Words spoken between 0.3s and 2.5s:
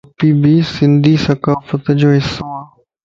بي سنڌي ثقافت جو حصو